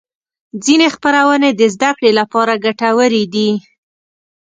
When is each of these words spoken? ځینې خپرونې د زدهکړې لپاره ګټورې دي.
ځینې 0.63 0.87
خپرونې 0.95 1.49
د 1.53 1.61
زدهکړې 1.73 2.11
لپاره 2.19 2.61
ګټورې 2.65 3.23
دي. 3.33 3.51